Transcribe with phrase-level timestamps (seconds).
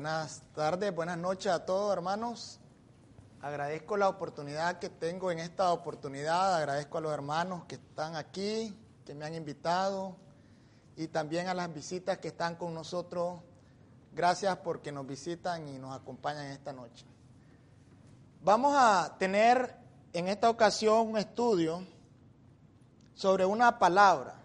[0.00, 2.58] Buenas tardes, buenas noches a todos hermanos.
[3.42, 8.74] Agradezco la oportunidad que tengo en esta oportunidad, agradezco a los hermanos que están aquí,
[9.04, 10.16] que me han invitado
[10.96, 13.40] y también a las visitas que están con nosotros.
[14.14, 17.04] Gracias porque nos visitan y nos acompañan esta noche.
[18.42, 19.76] Vamos a tener
[20.14, 21.84] en esta ocasión un estudio
[23.14, 24.36] sobre una palabra.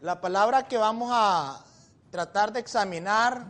[0.00, 1.64] La palabra que vamos a
[2.10, 3.46] tratar de examinar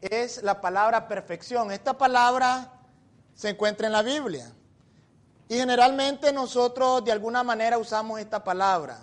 [0.00, 1.72] es la palabra perfección.
[1.72, 2.72] Esta palabra
[3.34, 4.52] se encuentra en la Biblia.
[5.48, 8.98] Y generalmente nosotros de alguna manera usamos esta palabra.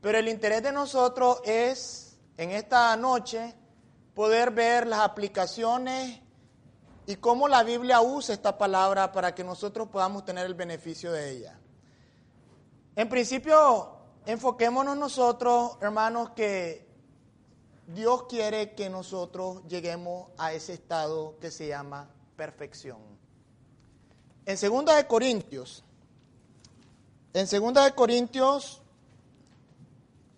[0.00, 3.54] Pero el interés de nosotros es en esta noche
[4.14, 6.20] poder ver las aplicaciones
[7.06, 11.30] y cómo la Biblia usa esta palabra para que nosotros podamos tener el beneficio de
[11.30, 11.58] ella.
[12.94, 16.87] En principio, enfoquémonos nosotros, hermanos, que
[17.88, 22.98] Dios quiere que nosotros lleguemos a ese estado que se llama perfección.
[24.44, 25.82] En segunda de Corintios,
[27.32, 28.82] en segunda de Corintios,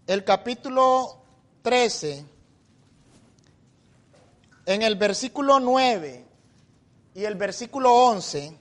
[0.06, 1.22] el capítulo
[1.62, 2.24] 13,
[4.66, 6.24] en el versículo 9
[7.16, 8.56] y el versículo 11,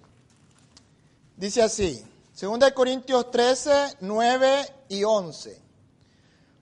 [1.37, 2.03] dice así,
[2.33, 5.61] segunda de Corintios 13, 9 y 11,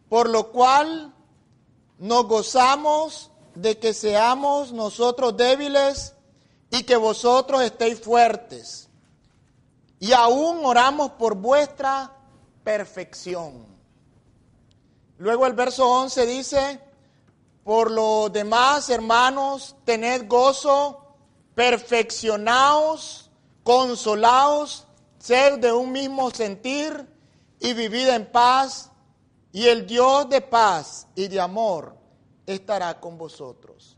[0.09, 1.13] por lo cual
[1.99, 6.13] nos gozamos de que seamos nosotros débiles
[6.69, 8.89] y que vosotros estéis fuertes.
[9.99, 12.11] Y aún oramos por vuestra
[12.63, 13.65] perfección.
[15.17, 16.79] Luego el verso 11 dice,
[17.63, 21.01] por lo demás, hermanos, tened gozo,
[21.55, 23.31] perfeccionaos,
[23.63, 24.85] consolaos,
[25.17, 27.07] ser de un mismo sentir
[27.59, 28.86] y vivid en paz,
[29.57, 31.95] y el Dios de paz y de amor
[32.45, 33.97] estará con vosotros.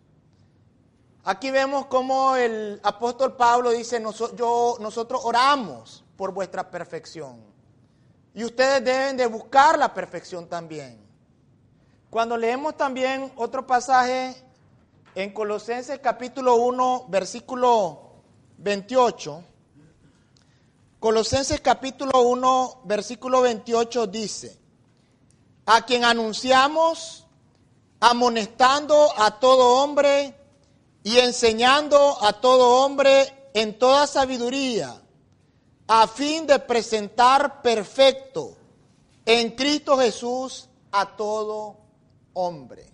[1.26, 7.44] Aquí vemos cómo el apóstol Pablo dice, nosotros oramos por vuestra perfección.
[8.34, 11.06] Y ustedes deben de buscar la perfección también.
[12.10, 14.42] Cuando leemos también otro pasaje
[15.14, 18.14] en Colosenses capítulo 1, versículo
[18.60, 19.44] 28,
[21.02, 24.59] Colosenses capítulo 1, versículo 28 dice,
[25.72, 27.28] a quien anunciamos,
[28.00, 30.36] amonestando a todo hombre,
[31.04, 35.00] y enseñando a todo hombre en toda sabiduría,
[35.88, 38.58] a fin de presentar perfecto
[39.26, 41.78] en Cristo Jesús a todo
[42.34, 42.92] hombre.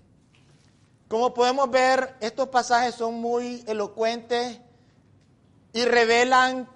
[1.08, 4.60] Como podemos ver, estos pasajes son muy elocuentes
[5.72, 6.70] y revelan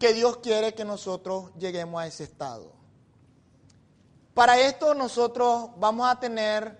[0.00, 2.77] que Dios quiere que nosotros lleguemos a ese estado.
[4.38, 6.78] Para esto nosotros vamos a tener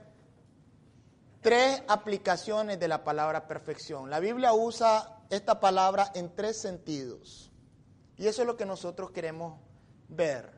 [1.41, 4.09] tres aplicaciones de la palabra perfección.
[4.09, 7.51] La Biblia usa esta palabra en tres sentidos.
[8.17, 9.59] Y eso es lo que nosotros queremos
[10.09, 10.53] ver.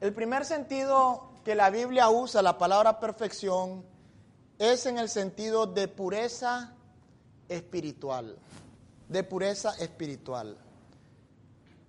[0.00, 3.84] El primer sentido que la Biblia usa la palabra perfección
[4.56, 6.76] es en el sentido de pureza
[7.48, 8.38] espiritual.
[9.08, 10.56] De pureza espiritual.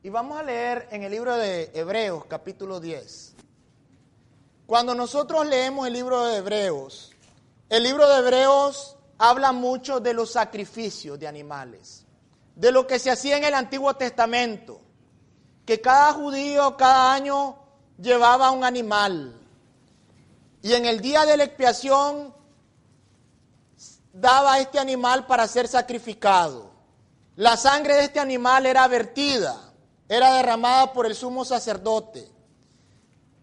[0.01, 3.35] Y vamos a leer en el libro de Hebreos capítulo 10.
[4.71, 7.11] Cuando nosotros leemos el libro de Hebreos,
[7.67, 12.05] el libro de Hebreos habla mucho de los sacrificios de animales,
[12.55, 14.79] de lo que se hacía en el Antiguo Testamento,
[15.65, 17.57] que cada judío cada año
[17.99, 19.35] llevaba un animal.
[20.61, 22.33] Y en el día de la expiación
[24.13, 26.71] daba este animal para ser sacrificado.
[27.35, 29.73] La sangre de este animal era vertida,
[30.07, 32.30] era derramada por el sumo sacerdote.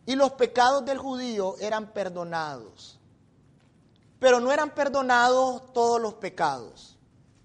[0.08, 2.98] Y los pecados del judío eran perdonados.
[4.18, 6.96] Pero no eran perdonados todos los pecados.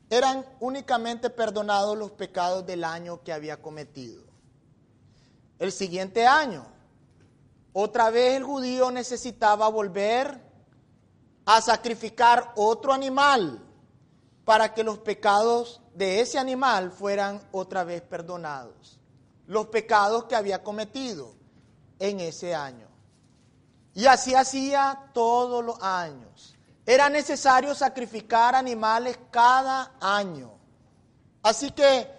[0.09, 4.23] Eran únicamente perdonados los pecados del año que había cometido.
[5.59, 6.65] El siguiente año,
[7.73, 10.39] otra vez el judío necesitaba volver
[11.45, 13.59] a sacrificar otro animal
[14.45, 19.01] para que los pecados de ese animal fueran otra vez perdonados.
[19.47, 21.42] Los pecados que había cometido
[21.99, 22.87] en ese año.
[23.93, 26.55] Y así hacía todos los años
[26.85, 30.51] Era necesario sacrificar animales cada año.
[31.41, 32.09] Así que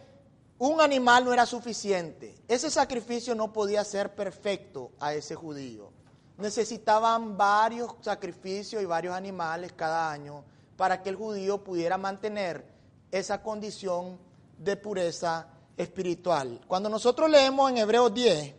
[0.58, 2.34] un animal no era suficiente.
[2.48, 5.92] Ese sacrificio no podía ser perfecto a ese judío.
[6.38, 10.44] Necesitaban varios sacrificios y varios animales cada año
[10.78, 12.64] para que el judío pudiera mantener
[13.10, 14.18] esa condición
[14.58, 16.60] de pureza espiritual.
[16.66, 18.54] Cuando nosotros leemos en Hebreos 10,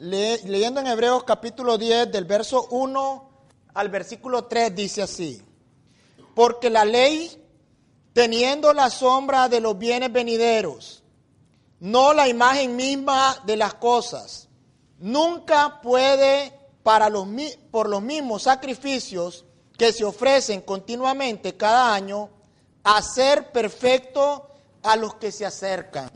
[0.00, 3.30] leyendo en Hebreos capítulo 10 del verso 1
[3.74, 5.42] al versículo 3 dice así,
[6.34, 7.30] porque la ley,
[8.14, 11.02] teniendo la sombra de los bienes venideros,
[11.80, 14.48] no la imagen misma de las cosas,
[14.98, 17.28] nunca puede para los,
[17.70, 19.44] por los mismos sacrificios
[19.76, 22.30] que se ofrecen continuamente cada año,
[22.84, 24.48] hacer perfecto
[24.82, 26.10] a los que se acercan.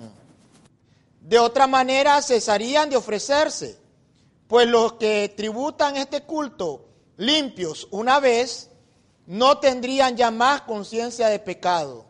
[1.25, 3.81] De otra manera cesarían de ofrecerse,
[4.47, 8.71] pues los que tributan este culto limpios una vez,
[9.26, 12.05] no tendrían ya más conciencia de pecado.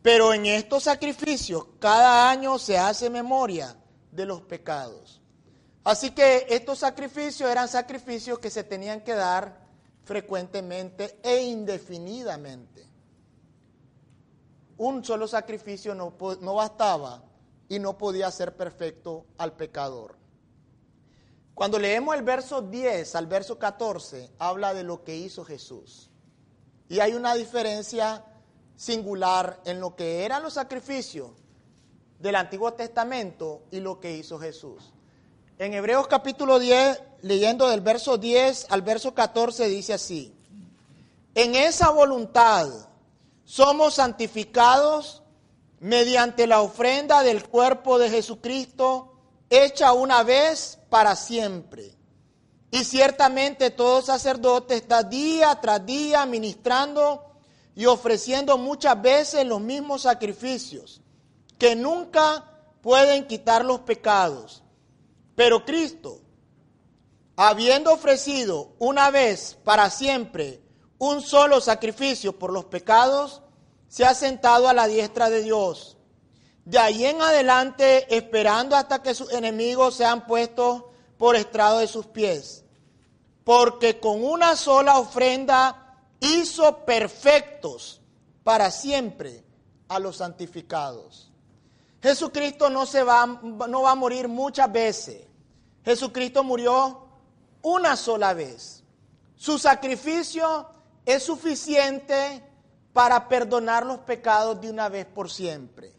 [0.00, 3.76] Pero en estos sacrificios cada año se hace memoria
[4.12, 5.20] de los pecados.
[5.82, 9.66] Así que estos sacrificios eran sacrificios que se tenían que dar
[10.04, 12.86] frecuentemente e indefinidamente.
[14.76, 16.12] Un solo sacrificio no,
[16.54, 17.24] bastaba
[17.68, 20.16] y no podía ser perfecto al pecador.
[21.54, 26.10] Cuando leemos el verso 10 al verso 14, habla de lo que hizo Jesús.
[26.88, 28.24] Y hay una diferencia
[28.76, 31.30] singular en lo que eran los sacrificios
[32.18, 34.92] del Antiguo Testamento y lo que hizo Jesús.
[35.58, 40.34] En Hebreos capítulo 10, leyendo del verso 10 al verso 14, dice así,
[41.34, 42.68] en esa voluntad
[43.44, 45.22] somos santificados
[45.80, 49.12] mediante la ofrenda del cuerpo de Jesucristo
[49.50, 51.94] hecha una vez para siempre.
[52.70, 57.24] Y ciertamente todo sacerdote está día tras día ministrando
[57.74, 61.02] y ofreciendo muchas veces los mismos sacrificios,
[61.58, 62.44] que nunca
[62.80, 64.62] pueden quitar los pecados.
[65.34, 66.20] Pero Cristo,
[67.36, 70.62] habiendo ofrecido una vez para siempre
[70.98, 73.42] un solo sacrificio por los pecados,
[73.88, 75.96] se ha sentado a la diestra de Dios
[76.66, 80.82] de ahí en adelante esperando hasta que sus enemigos sean puestos
[81.16, 82.64] por estrado de sus pies.
[83.44, 88.00] Porque con una sola ofrenda hizo perfectos
[88.42, 89.44] para siempre
[89.86, 91.30] a los santificados.
[92.02, 95.24] Jesucristo no, se va, no va a morir muchas veces.
[95.84, 97.06] Jesucristo murió
[97.62, 98.82] una sola vez.
[99.36, 100.68] Su sacrificio
[101.04, 102.42] es suficiente
[102.96, 105.92] para perdonar los pecados de una vez por siempre.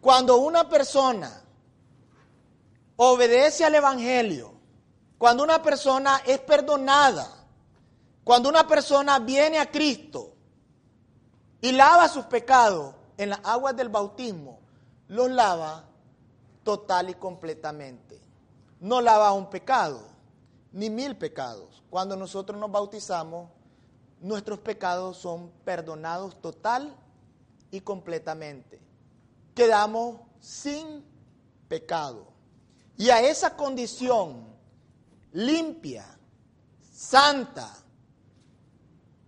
[0.00, 1.44] Cuando una persona
[2.96, 4.52] obedece al Evangelio,
[5.16, 7.28] cuando una persona es perdonada,
[8.24, 10.32] cuando una persona viene a Cristo
[11.60, 14.58] y lava sus pecados en las aguas del bautismo,
[15.06, 15.84] los lava
[16.64, 18.20] total y completamente.
[18.80, 20.00] No lava un pecado,
[20.72, 21.84] ni mil pecados.
[21.88, 23.50] Cuando nosotros nos bautizamos,
[24.20, 26.94] nuestros pecados son perdonados total
[27.70, 28.88] y completamente
[29.58, 31.04] quedamos sin
[31.66, 32.28] pecado.
[32.96, 34.46] Y a esa condición
[35.32, 36.06] limpia,
[36.92, 37.76] santa,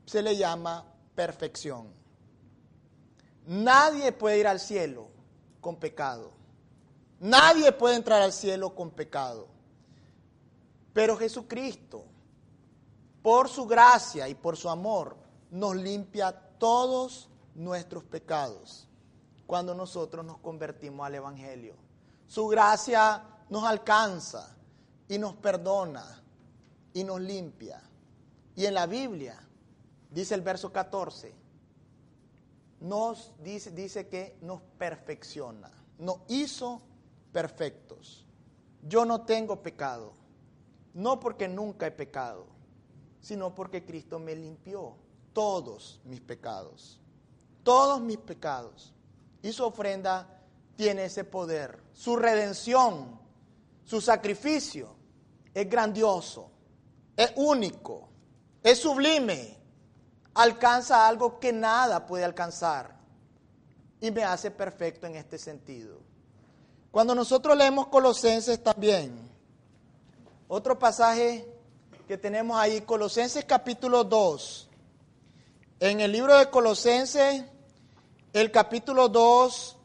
[0.06, 0.84] se le llama
[1.16, 1.92] perfección.
[3.44, 5.08] Nadie puede ir al cielo
[5.60, 6.30] con pecado.
[7.18, 9.48] Nadie puede entrar al cielo con pecado.
[10.92, 12.04] Pero Jesucristo,
[13.22, 15.16] por su gracia y por su amor,
[15.50, 18.88] nos limpia todos nuestros pecados
[19.46, 21.74] cuando nosotros nos convertimos al Evangelio.
[22.26, 24.56] Su gracia nos alcanza
[25.08, 26.22] y nos perdona
[26.92, 27.82] y nos limpia.
[28.54, 29.40] Y en la Biblia,
[30.10, 31.34] dice el verso 14,
[32.80, 36.80] nos dice, dice que nos perfecciona, nos hizo
[37.32, 38.24] perfectos.
[38.82, 40.12] Yo no tengo pecado,
[40.94, 42.46] no porque nunca he pecado,
[43.20, 44.96] sino porque Cristo me limpió
[45.32, 47.00] todos mis pecados,
[47.62, 48.92] todos mis pecados
[49.42, 50.40] y su ofrenda
[50.76, 51.78] tiene ese poder.
[51.92, 53.20] Su redención,
[53.84, 54.94] su sacrificio
[55.52, 56.50] es grandioso,
[57.16, 58.08] es único,
[58.62, 59.58] es sublime,
[60.34, 62.98] alcanza algo que nada puede alcanzar
[64.00, 65.98] y me hace perfecto en este sentido.
[66.90, 69.30] Cuando nosotros leemos Colosenses también,
[70.48, 71.49] otro pasaje
[72.10, 74.68] que tenemos ahí, Colosenses capítulo 2.
[75.78, 77.44] En el libro de Colosenses
[78.32, 79.76] el capítulo 2,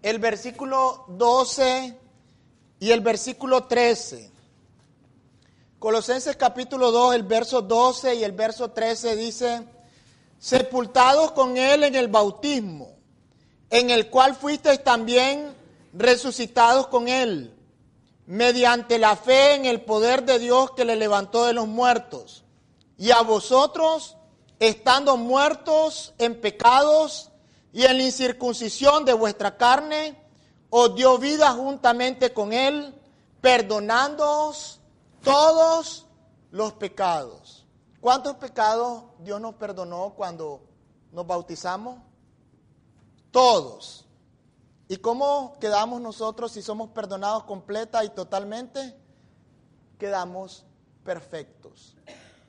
[0.00, 1.94] el versículo 12
[2.78, 4.30] y el versículo 13.
[5.78, 9.62] Colosenses capítulo 2, el verso 12 y el verso 13 dice,
[10.38, 12.96] sepultados con Él en el bautismo,
[13.68, 15.54] en el cual fuisteis también
[15.92, 17.54] resucitados con Él,
[18.26, 22.44] mediante la fe en el poder de Dios que le levantó de los muertos.
[22.96, 24.16] Y a vosotros,
[24.58, 27.30] estando muertos en pecados
[27.72, 30.20] y en la incircuncisión de vuestra carne,
[30.70, 32.94] os dio vida juntamente con Él,
[33.40, 34.80] perdonándoos
[35.22, 36.06] todos
[36.50, 37.66] los pecados.
[38.00, 40.62] ¿Cuántos pecados Dios nos perdonó cuando
[41.12, 41.98] nos bautizamos?
[43.30, 43.99] Todos.
[44.90, 48.92] ¿Y cómo quedamos nosotros si somos perdonados completa y totalmente?
[50.00, 50.66] Quedamos
[51.04, 51.96] perfectos.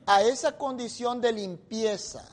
[0.06, 2.24] A esa condición de limpieza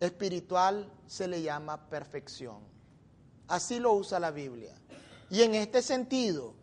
[0.00, 2.58] espiritual se le llama perfección.
[3.46, 4.74] Así lo usa la Biblia.
[5.30, 6.54] Y en este sentido,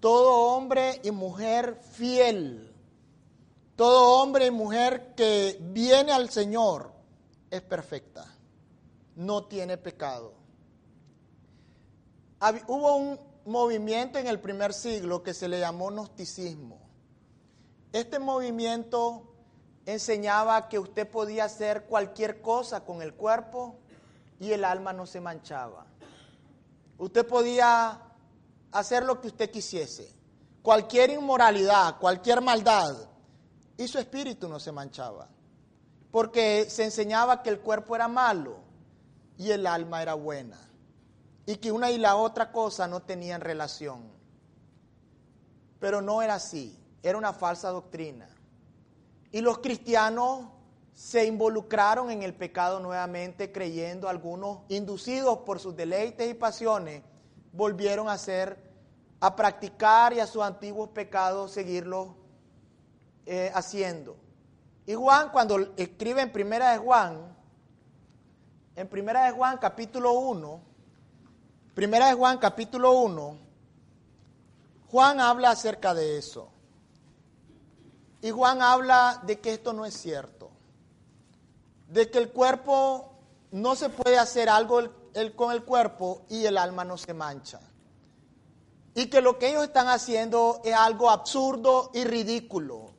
[0.00, 2.74] todo hombre y mujer fiel,
[3.74, 6.92] todo hombre y mujer que viene al Señor
[7.50, 8.26] es perfecta,
[9.14, 10.35] no tiene pecado.
[12.66, 16.78] Hubo un movimiento en el primer siglo que se le llamó gnosticismo.
[17.92, 19.32] Este movimiento
[19.86, 23.76] enseñaba que usted podía hacer cualquier cosa con el cuerpo
[24.38, 25.86] y el alma no se manchaba.
[26.98, 28.00] Usted podía
[28.72, 30.12] hacer lo que usted quisiese,
[30.62, 32.96] cualquier inmoralidad, cualquier maldad,
[33.78, 35.28] y su espíritu no se manchaba,
[36.10, 38.58] porque se enseñaba que el cuerpo era malo
[39.36, 40.58] y el alma era buena,
[41.46, 44.10] y que una y la otra cosa no tenían relación.
[45.78, 48.28] Pero no era así, era una falsa doctrina.
[49.30, 50.48] Y los cristianos
[50.92, 57.02] se involucraron en el pecado nuevamente, creyendo algunos, inducidos por sus deleites y pasiones,
[57.52, 58.58] volvieron a hacer,
[59.20, 62.08] a practicar y a sus antiguos pecados seguirlos
[63.26, 64.16] eh, haciendo.
[64.86, 67.36] Y Juan, cuando escribe en Primera de Juan,
[68.74, 70.60] en Primera de Juan capítulo 1,
[71.76, 73.38] Primera de Juan capítulo 1,
[74.90, 76.48] Juan habla acerca de eso.
[78.20, 80.50] Y Juan habla de que esto no es cierto
[81.88, 83.12] de que el cuerpo
[83.52, 84.80] no se puede hacer algo
[85.34, 87.60] con el cuerpo y el alma no se mancha.
[88.94, 92.94] Y que lo que ellos están haciendo es algo absurdo y ridículo.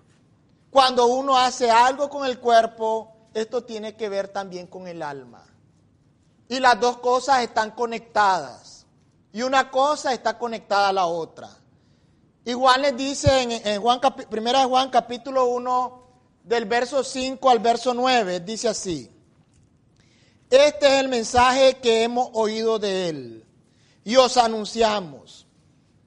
[0.69, 5.43] Cuando uno hace algo con el cuerpo, esto tiene que ver también con el alma.
[6.50, 8.86] Y las dos cosas están conectadas.
[9.34, 11.50] Y una cosa está conectada a la otra.
[12.46, 14.00] Y Juan les dice en, en Juan,
[14.30, 16.08] primera Juan capítulo 1,
[16.48, 19.12] del verso 5 al verso 9, dice así,
[20.50, 23.46] este es el mensaje que hemos oído de él
[24.06, 25.46] y os anunciamos,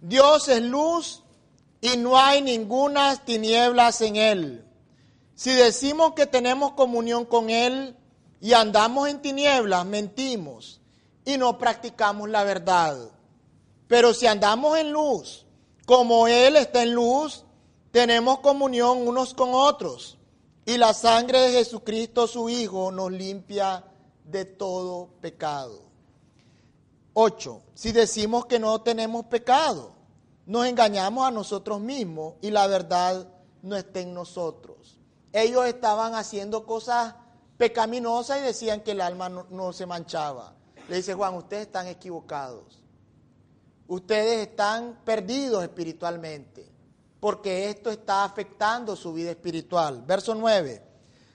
[0.01, 1.23] Dios es luz
[1.83, 4.65] y no hay ninguna tinieblas en él.
[5.35, 7.97] Si decimos que tenemos comunión con él
[8.41, 10.81] y andamos en tinieblas, mentimos
[11.25, 12.97] y no practicamos la verdad.
[13.87, 15.47] Pero si andamos en luz,
[15.87, 17.45] como él está en luz,
[17.91, 20.17] tenemos comunión unos con otros
[20.65, 23.85] y la sangre de Jesucristo, su Hijo, nos limpia
[24.25, 25.83] de todo pecado.
[27.15, 27.63] 8.
[27.75, 29.93] Si decimos que no tenemos pecado,
[30.47, 33.27] nos engañamos a nosotros mismos y la verdad
[33.63, 34.97] no está en nosotros.
[35.33, 37.15] Ellos estaban haciendo cosas
[37.61, 40.55] pecaminosas y decían que el alma no, no se manchaba.
[40.89, 42.83] Le dice Juan, ustedes están equivocados.
[43.87, 46.73] Ustedes están perdidos espiritualmente
[47.21, 50.03] porque esto está afectando su vida espiritual.
[50.07, 50.83] Verso 9.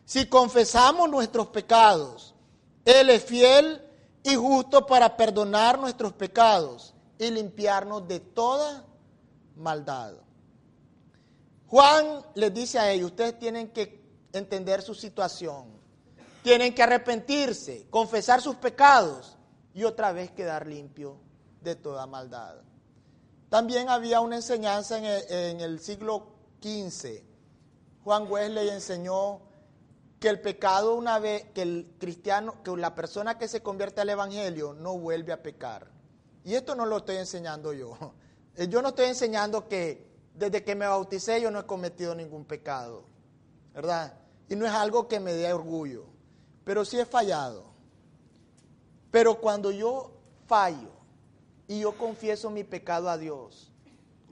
[0.03, 2.33] Si confesamos nuestros pecados,
[2.83, 3.87] Él es fiel
[4.23, 8.83] y justo para perdonar nuestros pecados y limpiarnos de toda
[9.55, 10.15] maldad.
[11.67, 14.03] Juan les dice a ellos, ustedes tienen que
[14.33, 15.84] entender su situación,
[16.45, 19.35] tienen que arrepentirse, confesar sus pecados
[19.73, 21.17] y otra vez quedar limpio
[21.61, 22.57] de toda maldad.
[23.49, 26.27] También había una enseñanza en el, siglo
[26.61, 27.23] XV.
[28.03, 29.41] Juan Wesley enseñó
[30.19, 34.09] que el pecado una vez, que el cristiano, que la persona que se convierte al
[34.11, 35.87] Evangelio no vuelve a pecar.
[36.43, 37.97] Y esto no lo estoy enseñando yo.
[38.69, 43.03] Yo no estoy enseñando que desde que me bauticé yo no he cometido ningún pecado,
[43.73, 44.13] ¿verdad?
[44.47, 46.14] Y no es algo que me dé orgullo,
[46.65, 47.63] pero sí he fallado.
[49.11, 50.11] Pero cuando yo
[50.45, 50.95] fallo,
[51.67, 53.71] y yo confieso mi pecado a Dios,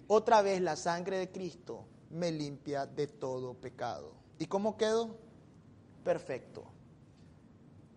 [0.07, 4.11] otra vez la sangre de Cristo me limpia de todo pecado.
[4.37, 5.15] ¿Y cómo quedo?
[6.03, 6.65] Perfecto.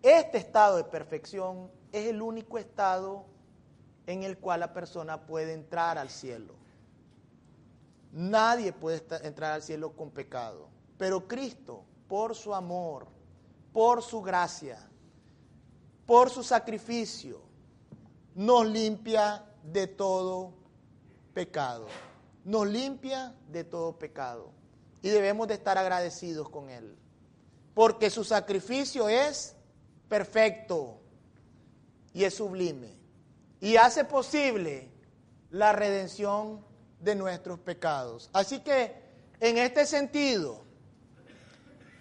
[0.01, 3.25] Este estado de perfección es el único estado
[4.05, 6.55] en el cual la persona puede entrar al cielo.
[8.13, 10.69] Nadie puede entrar al cielo con pecado.
[10.97, 13.07] Pero Cristo, por su amor,
[13.77, 14.79] por su gracia,
[16.07, 17.39] por su sacrificio,
[18.33, 20.51] nos limpia de todo
[21.31, 21.85] pecado.
[22.43, 24.49] Nos limpia de todo pecado.
[25.03, 26.97] Y debemos de estar agradecidos con Él.
[27.75, 29.55] Porque su sacrificio es
[30.09, 30.99] perfecto
[32.13, 32.97] y es sublime.
[33.61, 34.89] Y hace posible
[35.51, 36.65] la redención
[36.99, 38.31] de nuestros pecados.
[38.33, 38.95] Así que
[39.39, 40.63] en este sentido,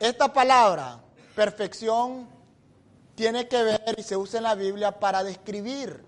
[0.00, 1.02] esta palabra,
[1.36, 2.26] perfección,
[3.14, 6.04] tiene que ver y se usa en la Biblia para describir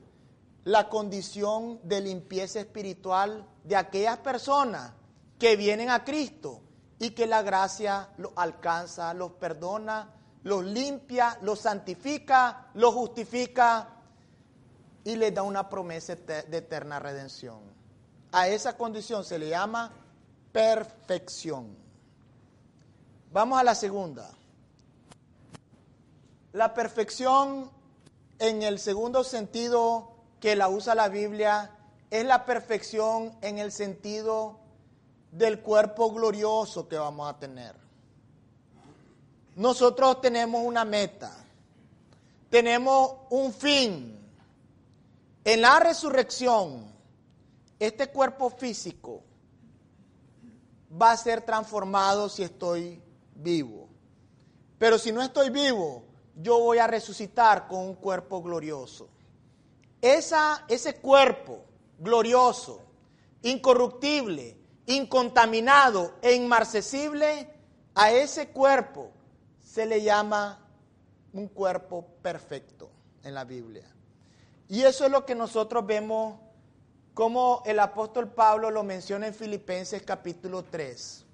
[0.65, 4.93] la condición de limpieza espiritual de aquellas personas
[5.39, 6.63] que vienen a Cristo
[6.99, 10.11] y que la gracia los alcanza, los perdona,
[10.45, 13.89] los limpia, los santifica, los justifica
[15.05, 17.61] y les da una promesa de eterna redención.
[18.33, 19.93] A esa condición se le llama
[20.53, 21.77] perfección.
[23.31, 24.38] Vamos a la segunda.
[26.53, 27.71] La perfección
[28.39, 31.71] en el segundo sentido que la usa la Biblia
[32.11, 34.59] es la perfección en el sentido
[35.31, 37.75] del cuerpo glorioso que vamos a tener.
[39.57, 41.33] Nosotros tenemos una meta,
[42.49, 44.15] tenemos un fin.
[45.45, 46.87] En la resurrección,
[47.79, 49.23] este cuerpo físico
[50.91, 53.03] va a ser transformado si estoy
[53.35, 53.89] vivo.
[54.79, 56.08] Pero si no estoy vivo,
[56.41, 59.09] yo voy a resucitar con un cuerpo glorioso.
[60.01, 61.65] Esa, ese cuerpo
[61.99, 62.81] glorioso,
[63.43, 67.51] incorruptible, incontaminado e inmarcesible,
[67.95, 69.11] a ese cuerpo
[69.61, 70.65] se le llama
[71.33, 72.89] un cuerpo perfecto
[73.25, 73.85] en la Biblia.
[74.69, 76.39] Y eso es lo que nosotros vemos
[77.15, 81.25] como el apóstol Pablo lo menciona en Filipenses capítulo 3.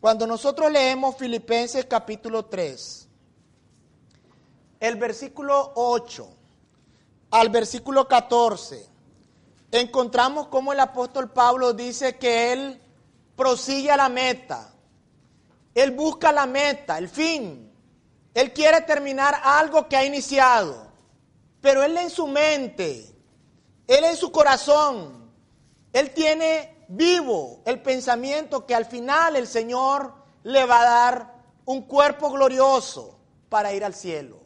[0.00, 3.03] Cuando nosotros leemos Filipenses capítulo 3,
[4.80, 6.28] el versículo 8
[7.30, 8.86] al versículo 14,
[9.72, 12.80] encontramos como el apóstol Pablo dice que él
[13.34, 14.72] prosigue a la meta.
[15.74, 17.72] Él busca la meta, el fin.
[18.34, 20.86] Él quiere terminar algo que ha iniciado.
[21.60, 23.12] Pero él en su mente,
[23.88, 25.32] él en su corazón,
[25.92, 31.82] él tiene vivo el pensamiento que al final el Señor le va a dar un
[31.82, 34.43] cuerpo glorioso para ir al cielo.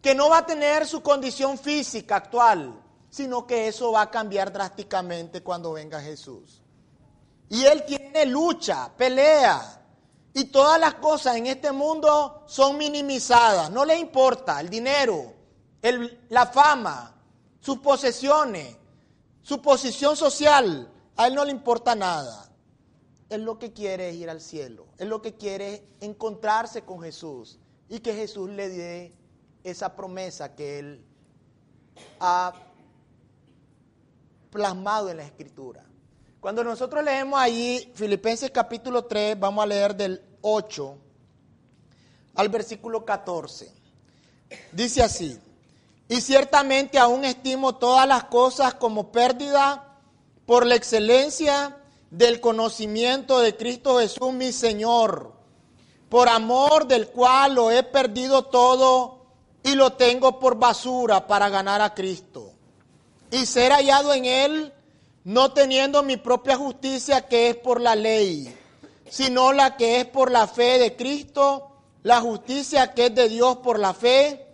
[0.00, 2.80] Que no va a tener su condición física actual,
[3.10, 6.62] sino que eso va a cambiar drásticamente cuando venga Jesús.
[7.48, 9.74] Y él tiene lucha, pelea.
[10.34, 13.70] Y todas las cosas en este mundo son minimizadas.
[13.70, 15.32] No le importa el dinero,
[16.28, 17.14] la fama,
[17.60, 18.76] sus posesiones,
[19.42, 20.92] su posición social.
[21.16, 22.50] A él no le importa nada.
[23.30, 24.86] Él lo que quiere es ir al cielo.
[24.98, 27.58] Él lo que quiere es encontrarse con Jesús.
[27.88, 29.14] Y que Jesús le dé
[29.64, 31.04] esa promesa que él
[32.20, 32.52] ha
[34.50, 35.84] plasmado en la escritura.
[36.40, 40.96] Cuando nosotros leemos allí Filipenses capítulo 3, vamos a leer del 8
[42.36, 43.72] al versículo 14.
[44.72, 45.38] Dice así,
[46.08, 49.98] y ciertamente aún estimo todas las cosas como pérdida
[50.46, 51.76] por la excelencia
[52.10, 55.32] del conocimiento de Cristo Jesús mi Señor,
[56.08, 59.17] por amor del cual lo he perdido todo
[59.68, 62.52] y lo tengo por basura para ganar a Cristo
[63.30, 64.72] y ser hallado en él
[65.24, 68.56] no teniendo mi propia justicia que es por la ley,
[69.10, 71.68] sino la que es por la fe de Cristo,
[72.02, 74.46] la justicia que es de Dios por la fe,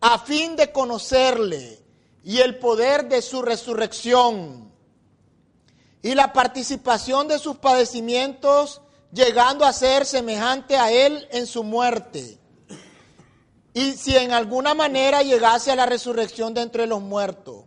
[0.00, 1.78] a fin de conocerle
[2.24, 4.72] y el poder de su resurrección
[6.00, 8.80] y la participación de sus padecimientos,
[9.12, 12.38] llegando a ser semejante a él en su muerte.
[13.76, 17.64] Y si en alguna manera llegase a la resurrección de entre los muertos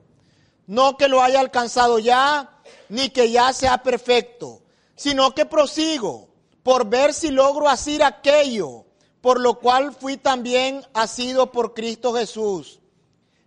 [0.65, 2.50] no que lo haya alcanzado ya,
[2.89, 4.63] ni que ya sea perfecto,
[4.95, 6.30] sino que prosigo
[6.63, 8.86] por ver si logro hacer aquello
[9.22, 12.80] por lo cual fui también asido por Cristo Jesús.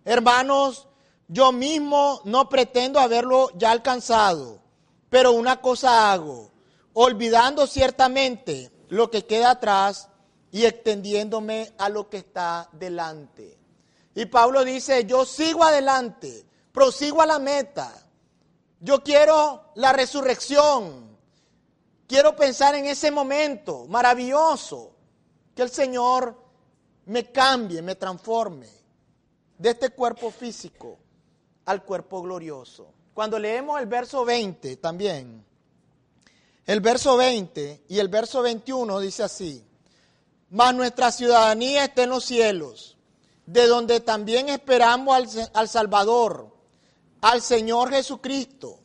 [0.05, 0.87] Hermanos,
[1.27, 4.61] yo mismo no pretendo haberlo ya alcanzado,
[5.09, 6.49] pero una cosa hago,
[6.93, 10.07] olvidando ciertamente lo que queda atrás
[10.53, 13.57] y extendiéndome a lo que está delante.
[14.15, 17.91] Y Pablo dice, yo sigo adelante prosigo a la meta.
[18.79, 21.17] Yo quiero la resurrección.
[22.07, 24.95] Quiero pensar en ese momento maravilloso
[25.55, 26.37] que el Señor
[27.07, 28.69] me cambie, me transforme
[29.57, 30.99] de este cuerpo físico
[31.65, 32.93] al cuerpo glorioso.
[33.15, 35.43] Cuando leemos el verso 20 también,
[36.65, 39.65] El verso 20 y el verso 21 dice así,
[40.53, 42.95] mas nuestra ciudadanía está en los cielos,
[43.47, 46.55] de donde también esperamos al, al Salvador,
[47.21, 48.77] al Señor Jesucristo,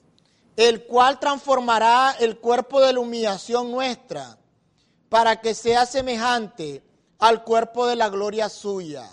[0.57, 4.39] el cual transformará el cuerpo de la humillación nuestra
[5.11, 6.83] para que sea semejante
[7.19, 9.07] al cuerpo de la gloria suya,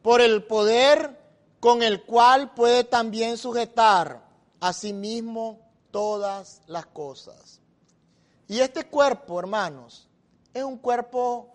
[0.00, 1.20] por el poder
[1.60, 4.26] con el cual puede también sujetar
[4.60, 5.60] a sí mismo
[5.90, 7.60] todas las cosas.
[8.48, 10.08] Y este cuerpo, hermanos,
[10.54, 11.52] es un cuerpo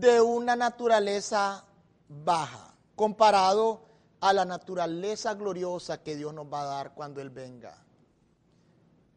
[0.00, 1.64] de una naturaleza
[2.06, 3.80] baja, comparado
[4.20, 7.82] a la naturaleza gloriosa que Dios nos va a dar cuando Él venga.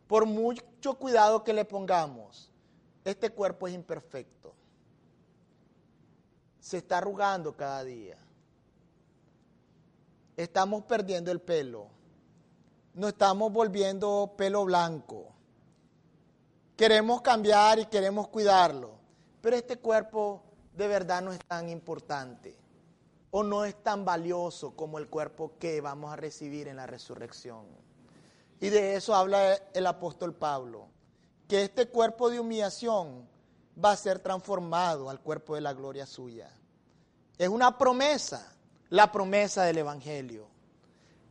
[0.08, 2.50] Por mucho cuidado que le pongamos,
[3.04, 4.56] este cuerpo es imperfecto.
[6.62, 8.18] Se está arrugando cada día.
[10.38, 11.88] Estamos perdiendo el pelo.
[12.94, 15.28] Nos estamos volviendo pelo blanco.
[16.78, 18.92] Queremos cambiar y queremos cuidarlo.
[19.42, 20.44] Pero este cuerpo
[20.80, 22.56] de verdad no es tan importante
[23.32, 27.66] o no es tan valioso como el cuerpo que vamos a recibir en la resurrección.
[28.62, 30.88] Y de eso habla el apóstol Pablo,
[31.50, 33.28] que este cuerpo de humillación
[33.84, 36.50] va a ser transformado al cuerpo de la gloria suya.
[37.38, 38.56] Es una promesa,
[38.90, 40.48] la promesa del Evangelio.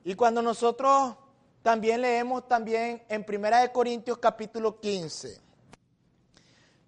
[0.05, 1.17] Y cuando nosotros
[1.63, 5.41] también leemos también en Primera de Corintios capítulo 15.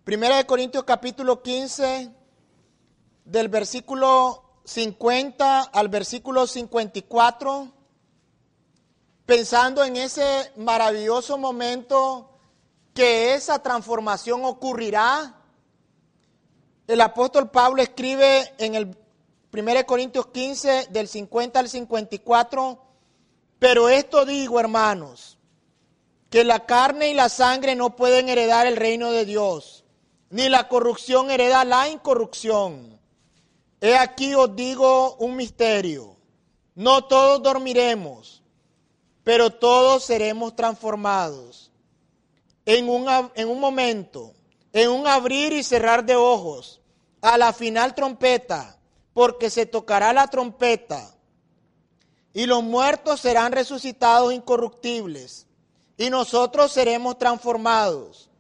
[0.05, 2.20] Primera de Corintios capítulo 15
[3.31, 7.73] del versículo 50 al versículo 54,
[9.25, 12.29] pensando en ese maravilloso momento
[12.93, 15.37] que esa transformación ocurrirá.
[16.89, 18.97] El apóstol Pablo escribe en el
[19.53, 22.85] 1 Corintios 15 del 50 al 54,
[23.61, 25.39] pero esto digo, hermanos,
[26.31, 29.85] que la carne y la sangre no pueden heredar el reino de Dios,
[30.31, 33.00] ni la corrupción hereda la incorrupción.
[33.81, 36.17] He aquí os digo un misterio.
[36.75, 38.43] No todos dormiremos,
[39.25, 41.71] pero todos seremos transformados.
[42.67, 44.35] En un, en un momento,
[44.73, 46.81] en un abrir y cerrar de ojos,
[47.23, 48.79] a la final trompeta,
[49.13, 51.15] porque se tocará la trompeta,
[52.33, 55.47] y los muertos serán resucitados incorruptibles,
[55.97, 58.31] y nosotros seremos transformados.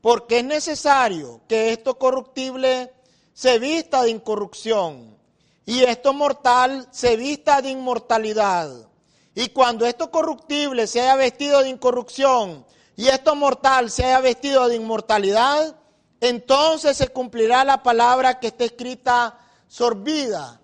[0.00, 2.92] Porque es necesario que esto corruptible
[3.32, 5.16] se vista de incorrupción
[5.64, 8.88] y esto mortal se vista de inmortalidad.
[9.34, 12.66] Y cuando esto corruptible se haya vestido de incorrupción
[12.96, 15.76] y esto mortal se haya vestido de inmortalidad,
[16.20, 20.60] entonces se cumplirá la palabra que está escrita sorbida,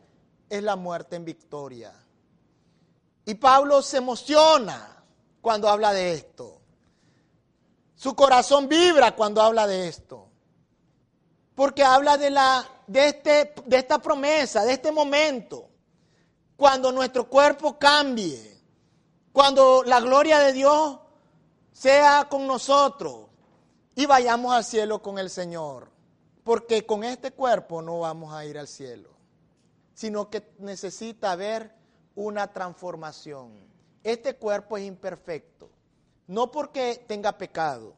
[0.51, 1.93] es la muerte en victoria.
[3.25, 5.05] Y Pablo se emociona
[5.41, 6.61] cuando habla de esto.
[7.95, 10.28] Su corazón vibra cuando habla de esto
[11.59, 15.69] porque habla de, la, de, este, de esta promesa, de este momento,
[16.55, 18.61] cuando nuestro cuerpo cambie,
[19.33, 21.01] cuando la gloria de Dios
[21.73, 23.27] sea con nosotros
[23.97, 25.91] y vayamos al cielo con el Señor,
[26.45, 29.11] porque con este cuerpo no vamos a ir al cielo,
[29.95, 31.75] sino que necesita haber
[32.15, 33.69] una transformación.
[34.05, 35.69] Este cuerpo es imperfecto,
[36.29, 37.97] no porque tenga pecado,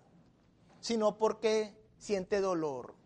[0.81, 2.99] sino porque siente dolor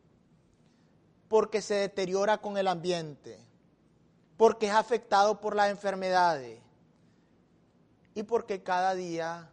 [1.34, 3.36] porque se deteriora con el ambiente,
[4.36, 6.60] porque es afectado por las enfermedades
[8.14, 9.50] y porque cada día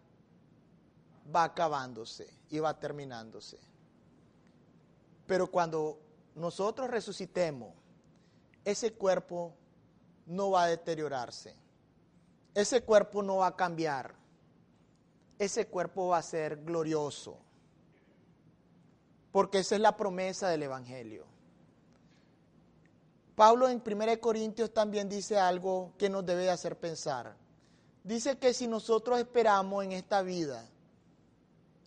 [1.35, 3.57] va acabándose y va terminándose.
[5.25, 5.97] Pero cuando
[6.35, 7.73] nosotros resucitemos,
[8.63, 9.55] ese cuerpo
[10.27, 11.55] no va a deteriorarse,
[12.53, 14.13] ese cuerpo no va a cambiar,
[15.39, 17.39] ese cuerpo va a ser glorioso,
[19.31, 21.30] porque esa es la promesa del Evangelio.
[23.41, 27.35] Pablo en 1 Corintios también dice algo que nos debe hacer pensar.
[28.03, 30.63] Dice que si nosotros esperamos en esta vida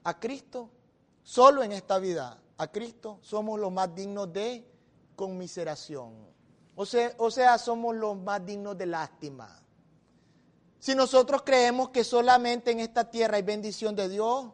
[0.02, 0.68] a Cristo,
[1.22, 4.66] solo en esta vida a Cristo, somos los más dignos de
[5.14, 6.26] conmiseración.
[6.74, 9.62] O sea, o sea, somos los más dignos de lástima.
[10.80, 14.46] Si nosotros creemos que solamente en esta tierra hay bendición de Dios,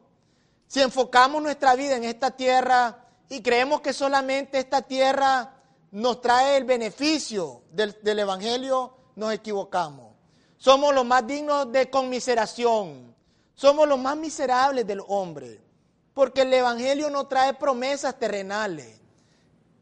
[0.67, 5.60] si enfocamos nuestra vida en esta tierra y creemos que solamente esta tierra
[5.93, 10.15] nos trae el beneficio del, Evangelio, nos equivocamos.
[10.57, 13.15] Somos los más dignos de conmiseración.
[13.55, 15.61] Somos los más miserables del hombre.
[16.15, 19.01] Porque el Evangelio no trae promesas terrenales.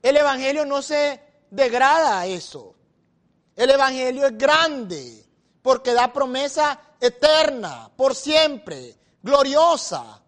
[0.02, 2.74] El Evangelio no se degrada a eso.
[3.56, 5.24] El Evangelio es grande
[5.62, 10.22] porque da promesa eterna, por siempre, gloriosa.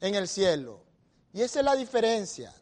[0.00, 0.82] en el cielo.
[1.32, 2.52] Y esa es la diferencia,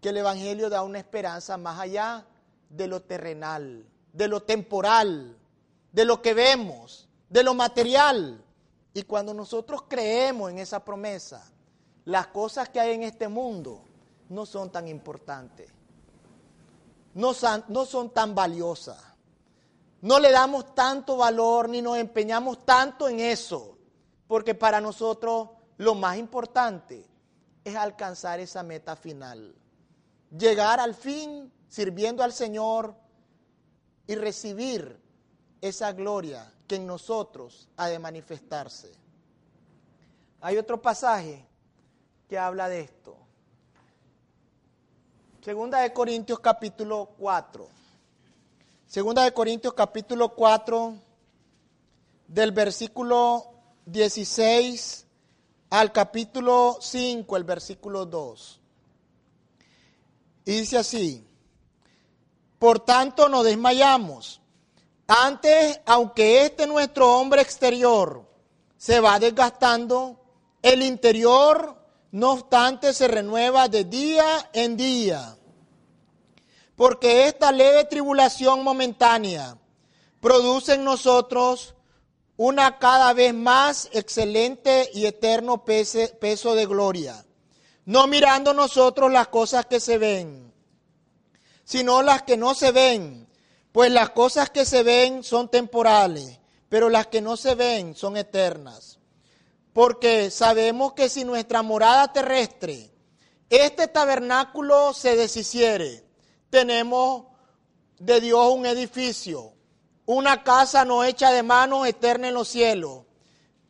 [0.00, 2.26] que el Evangelio da una esperanza más allá
[2.68, 5.36] de lo terrenal, de lo temporal,
[5.92, 8.42] de lo que vemos, de lo material.
[8.94, 11.44] Y cuando nosotros creemos en esa promesa,
[12.04, 13.82] las cosas que hay en este mundo
[14.30, 15.70] no son tan importantes,
[17.14, 18.98] no son, no son tan valiosas.
[20.02, 23.76] No le damos tanto valor ni nos empeñamos tanto en eso,
[24.26, 27.06] porque para nosotros lo más importante
[27.64, 29.54] es alcanzar esa meta final.
[30.30, 32.94] Llegar al fin sirviendo al Señor
[34.06, 35.00] y recibir
[35.60, 38.92] esa gloria que en nosotros ha de manifestarse.
[40.40, 41.44] Hay otro pasaje
[42.28, 43.16] que habla de esto.
[45.42, 47.68] Segunda de Corintios capítulo 4.
[48.86, 50.94] Segunda de Corintios capítulo 4
[52.28, 53.50] del versículo
[53.86, 55.06] 16
[55.70, 58.59] al capítulo 5, el versículo 2.
[60.50, 61.24] Dice así,
[62.58, 64.40] por tanto no desmayamos.
[65.06, 68.28] Antes, aunque este nuestro hombre exterior
[68.76, 70.20] se va desgastando,
[70.60, 75.38] el interior, no obstante, se renueva de día en día.
[76.74, 79.56] Porque esta leve tribulación momentánea
[80.18, 81.76] produce en nosotros
[82.36, 87.24] una cada vez más excelente y eterno peso de gloria.
[87.84, 90.52] No mirando nosotros las cosas que se ven,
[91.64, 93.28] sino las que no se ven.
[93.72, 98.16] Pues las cosas que se ven son temporales, pero las que no se ven son
[98.16, 99.00] eternas
[99.72, 102.90] porque sabemos que si nuestra morada terrestre,
[103.48, 106.04] este tabernáculo se deshiciere,
[106.50, 107.24] tenemos
[107.98, 109.52] de Dios un edificio,
[110.06, 113.04] una casa no hecha de manos eterna en los cielos.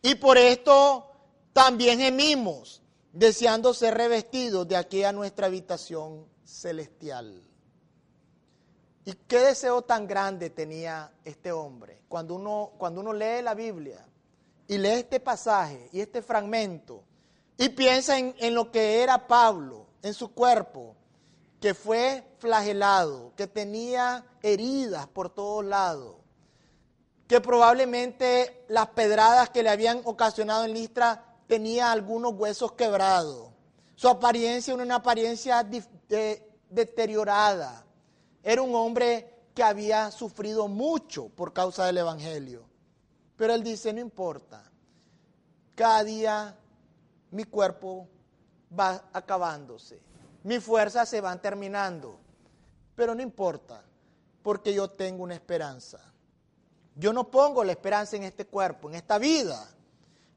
[0.02, 1.10] Y por esto
[1.52, 2.79] también gemimos,
[3.12, 7.42] deseando ser revestidos de aquí a nuestra habitación celestial.
[9.04, 12.02] ¿Y qué deseo tan grande tenía este hombre?
[12.08, 14.06] Cuando uno, cuando uno lee la Biblia,
[14.70, 17.02] y lee este pasaje y este fragmento
[17.58, 20.94] y piensa en, lo que era Pablo en su cuerpo,
[21.60, 26.14] que fue flagelado, que tenía heridas por todos lados,
[27.26, 33.48] que probablemente las pedradas que le habían ocasionado en Listra tenía algunos huesos quebrados.
[33.96, 35.68] Su apariencia era una apariencia
[36.70, 37.84] deteriorada.
[38.40, 42.62] Era un hombre que había sufrido mucho por causa del Evangelio.
[43.36, 44.62] Pero él dice, no importa,
[45.74, 46.56] cada día
[47.32, 48.06] mi cuerpo
[48.78, 50.00] va acabándose,
[50.44, 52.20] mis fuerzas se van terminando,
[52.94, 53.82] pero no importa,
[54.44, 55.98] porque yo tengo una esperanza.
[56.94, 59.66] Yo no pongo la esperanza en este cuerpo, en esta vida.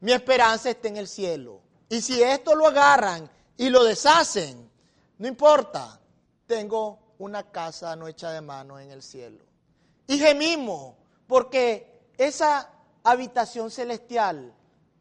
[0.04, 1.62] Mi esperanza está en el cielo.
[1.88, 4.70] Y si esto lo agarran y lo deshacen,
[5.16, 5.98] no importa,
[6.46, 9.42] tengo una casa no hecha de mano en el cielo.
[10.06, 10.94] Y gemimos,
[11.26, 12.70] porque esa
[13.02, 14.54] habitación celestial,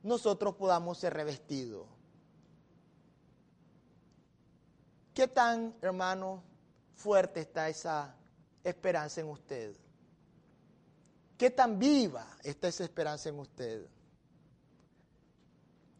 [0.03, 1.85] nosotros podamos ser revestidos.
[5.13, 6.41] ¿Qué tan, hermano,
[6.95, 8.15] fuerte está esa
[8.63, 9.75] esperanza en usted?
[11.37, 13.85] ¿Qué tan viva está esa esperanza en usted?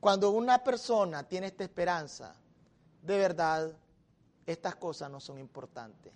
[0.04, 2.36] Cuando una persona tiene esta esperanza,
[3.04, 3.72] de verdad,
[4.46, 6.12] estas cosas no son importantes.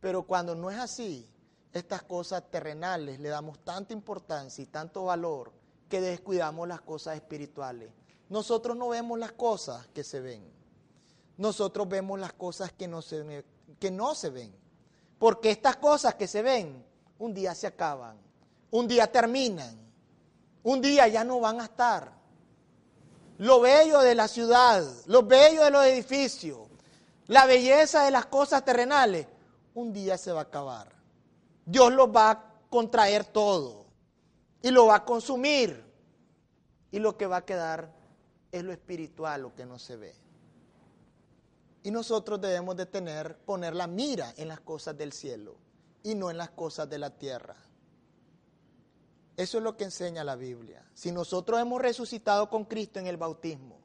[0.00, 1.28] Pero cuando no es así,
[1.74, 5.52] estas cosas terrenales le damos tanta importancia y tanto valor
[5.90, 7.90] que descuidamos las cosas espirituales.
[8.30, 10.42] Nosotros no vemos las cosas que se ven.
[11.36, 13.44] Nosotros vemos las cosas que no se,
[13.78, 14.56] que no se ven.
[15.18, 16.82] Porque estas cosas que se ven,
[17.18, 18.16] un día se acaban,
[18.70, 19.78] un día terminan,
[20.62, 22.16] un día ya no van a estar.
[23.38, 26.58] Lo bello de la ciudad, lo bello de los edificios,
[27.26, 29.26] la belleza de las cosas terrenales,
[29.74, 30.88] un día se va a acabar.
[31.64, 33.86] Dios los va a contraer todo
[34.62, 35.84] y lo va a consumir.
[36.90, 37.92] Y lo que va a quedar
[38.52, 40.14] es lo espiritual, lo que no se ve.
[41.82, 45.56] Y nosotros debemos de tener, poner la mira en las cosas del cielo
[46.02, 47.56] y no en las cosas de la tierra.
[49.36, 50.84] Eso es lo que enseña la Biblia.
[50.94, 53.78] Si nosotros hemos resucitado con Cristo en el bautismo,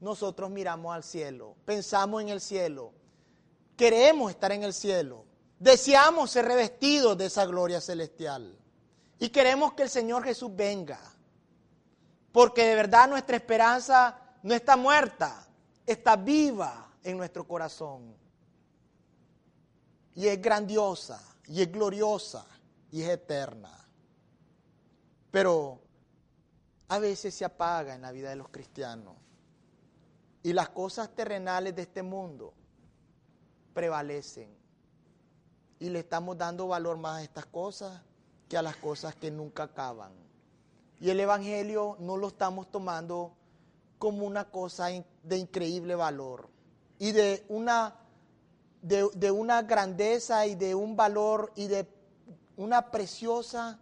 [0.00, 2.92] nosotros miramos al cielo, pensamos en el cielo,
[3.76, 5.26] queremos estar en el cielo,
[5.58, 8.58] Deseamos ser revestidos de esa gloria celestial.
[9.18, 11.00] Y queremos que el Señor Jesús venga.
[12.30, 15.46] Porque de verdad nuestra esperanza no está muerta,
[15.86, 18.14] está viva en nuestro corazón.
[20.14, 22.46] Y es grandiosa, y es gloriosa,
[22.90, 23.85] y es eterna.
[25.36, 25.78] Pero
[26.88, 29.16] a veces se apaga en la vida de los cristianos.
[30.42, 32.54] y las cosas terrenales de este mundo
[33.74, 34.48] prevalecen.
[35.78, 38.00] Y le estamos dando valor más a estas cosas
[38.48, 40.12] que a las cosas que nunca acaban.
[41.00, 43.34] Y el Evangelio no lo estamos tomando
[43.98, 44.86] como una cosa
[45.22, 46.48] de increíble valor
[46.98, 47.94] y de una,
[48.80, 51.86] de, de una grandeza y de un valor y de
[52.56, 53.80] una preciosa,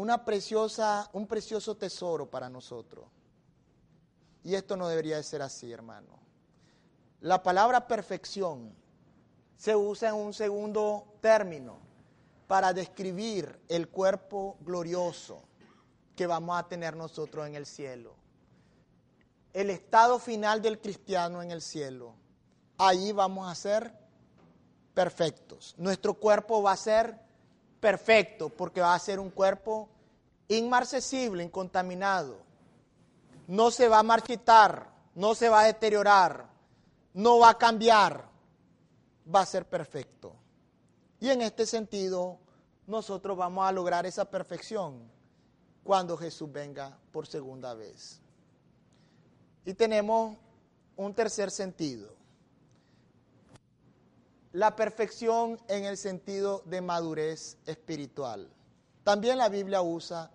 [0.00, 3.04] una preciosa, un precioso tesoro para nosotros.
[4.42, 6.18] Y esto no debería de ser así, hermano.
[7.20, 8.74] La palabra perfección
[9.58, 11.76] se usa en un segundo término
[12.46, 15.42] para describir el cuerpo glorioso
[16.16, 18.14] que vamos a tener nosotros en el cielo.
[19.52, 22.14] El estado final del cristiano en el cielo.
[22.78, 23.92] Allí vamos a ser
[24.94, 25.74] perfectos.
[25.76, 27.20] Nuestro cuerpo va a ser
[27.80, 29.88] perfecto porque va a ser un cuerpo
[30.48, 32.38] inmarcesible, incontaminado.
[33.46, 36.46] No se va a marchitar, no se va a deteriorar,
[37.14, 38.28] no va a cambiar,
[39.32, 40.32] va a ser perfecto.
[41.18, 42.38] Y en este sentido,
[42.86, 45.10] nosotros vamos a lograr esa perfección
[45.84, 48.20] cuando Jesús venga por segunda vez.
[49.64, 50.36] Y tenemos
[50.96, 52.19] un tercer sentido.
[54.52, 58.48] La perfección en el sentido de madurez espiritual.
[59.04, 60.30] También la Biblia usa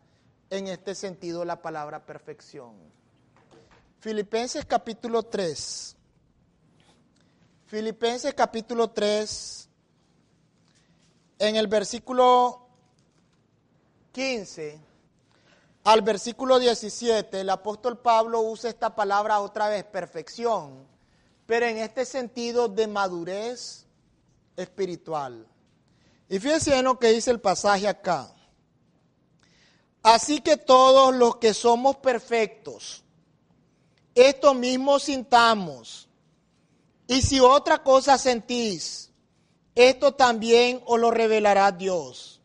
[0.49, 2.75] en este sentido la palabra perfección.
[3.99, 5.95] Filipenses capítulo 3.
[7.65, 9.69] Filipenses capítulo 3,
[11.39, 12.67] en el versículo
[14.11, 14.79] 15
[15.85, 20.87] al versículo 17, el apóstol Pablo usa esta palabra otra vez, perfección,
[21.45, 23.84] pero en este sentido de madurez
[24.57, 25.47] espiritual.
[26.29, 28.33] Y fíjense en lo que dice el pasaje acá.
[30.01, 33.03] Así que todos los que somos perfectos,
[34.13, 36.07] esto mismo sintamos
[37.07, 39.11] y si otra cosa sentís,
[39.73, 42.41] esto también os lo revelará Dios.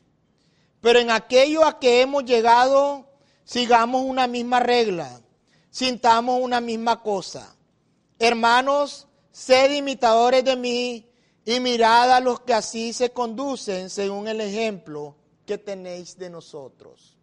[0.81, 3.07] Pero en aquello a que hemos llegado,
[3.45, 5.21] sigamos una misma regla,
[5.71, 7.55] sintamos una misma cosa.
[8.19, 11.10] Hermanos, sed imitadores de mí
[11.51, 17.19] y mirad a los que así se conducen según el ejemplo que tenéis de nosotros.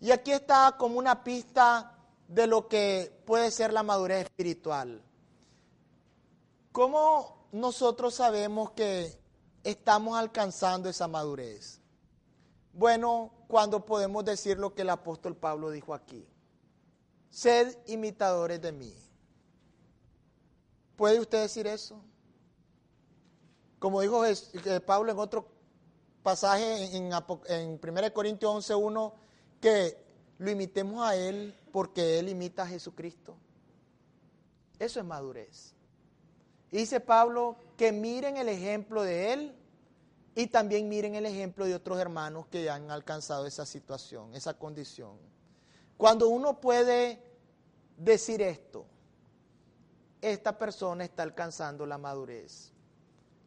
[0.00, 5.02] Y aquí está como una pista de lo que puede ser la madurez espiritual.
[6.70, 9.18] ¿Cómo nosotros sabemos que
[9.64, 11.80] estamos alcanzando esa madurez?
[12.72, 16.24] Bueno, cuando podemos decir lo que el apóstol Pablo dijo aquí.
[17.30, 18.94] Sed imitadores de mí.
[20.94, 22.00] ¿Puede usted decir eso?
[23.80, 24.22] Como dijo
[24.86, 25.48] Pablo en otro
[26.22, 27.12] pasaje en,
[27.48, 29.12] en 1 Corintios 11.1,
[29.60, 29.96] que
[30.38, 33.36] lo imitemos a Él porque Él imita a Jesucristo.
[34.78, 35.74] Eso es madurez.
[36.70, 39.56] Dice Pablo que miren el ejemplo de él
[40.34, 45.18] y también miren el ejemplo de otros hermanos que han alcanzado esa situación, esa condición.
[45.96, 47.20] Cuando uno puede
[47.96, 48.86] decir esto,
[50.20, 52.72] esta persona está alcanzando la madurez.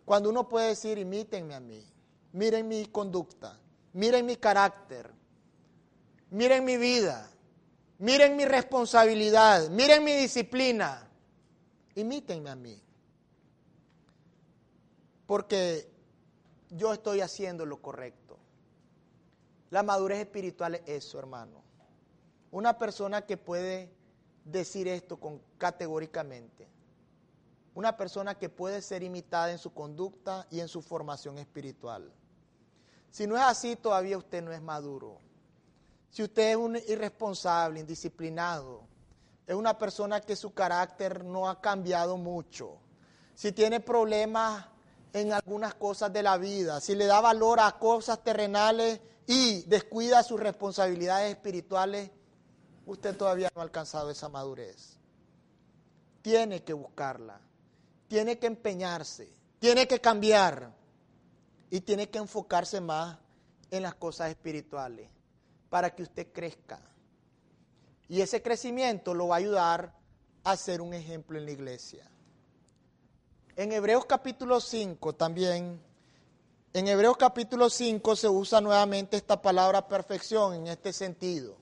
[0.06, 1.86] Cuando uno puede decir, imítenme a mí,
[2.34, 3.58] miren mi conducta,
[3.94, 5.10] miren mi carácter,
[6.30, 7.30] miren mi vida,
[8.00, 11.08] miren mi responsabilidad, miren mi disciplina,
[11.96, 12.84] imítenme a mí
[15.26, 15.90] porque
[16.70, 18.38] yo estoy haciendo lo correcto.
[19.70, 21.64] La madurez espiritual es eso, hermano.
[22.52, 23.90] Una persona que puede
[24.46, 26.68] decir esto con, categóricamente.
[27.76, 32.14] Una persona que puede ser imitada en su conducta y en su formación espiritual.
[33.10, 35.18] Si no es así, todavía usted no es maduro.
[36.10, 38.82] Si usted es un irresponsable, indisciplinado,
[39.48, 42.78] es una persona que su carácter no ha cambiado mucho,
[43.36, 44.66] si tiene problemas
[45.12, 50.24] en algunas cosas de la vida, si le da valor a cosas terrenales y descuida
[50.24, 52.12] sus responsabilidades espirituales,
[52.86, 54.98] usted todavía no ha alcanzado esa madurez.
[56.22, 57.40] Tiene que buscarla,
[58.14, 60.72] tiene que empeñarse, tiene que cambiar
[61.72, 63.18] y tiene que enfocarse más
[63.72, 65.10] en las cosas espirituales
[65.68, 66.80] para que usted crezca.
[68.08, 69.96] Y ese crecimiento lo va a ayudar
[70.44, 72.08] a ser un ejemplo en la iglesia.
[73.56, 75.82] En Hebreos capítulo 5 también,
[76.72, 81.58] en Hebreos capítulo 5 se usa nuevamente esta palabra perfección en este sentido,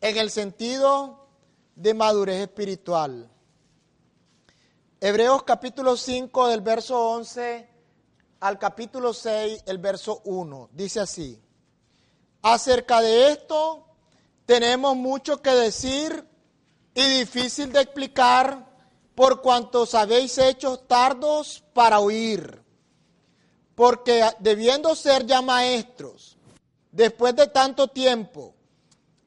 [0.00, 1.26] en el sentido
[1.74, 3.28] de madurez espiritual.
[5.00, 7.68] Hebreos capítulo 5 del verso 11
[8.40, 11.40] al capítulo 6, el verso 1, dice así,
[12.42, 13.86] acerca de esto
[14.46, 16.26] tenemos mucho que decir
[16.94, 18.66] y difícil de explicar
[19.14, 22.62] por cuantos habéis hecho tardos para oír.
[23.74, 26.36] Porque debiendo ser ya maestros,
[26.92, 28.54] después de tanto tiempo,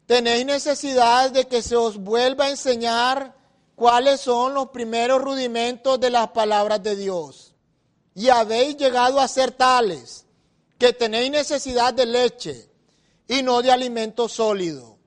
[0.05, 3.37] tenéis necesidad de que se os vuelva a enseñar
[3.78, 7.53] cuáles son los primeros rudimentos de las palabras de Dios.
[8.15, 10.25] Y habéis llegado a ser tales
[10.80, 12.71] que tenéis necesidad de leche
[13.28, 14.97] y no de alimento sólido.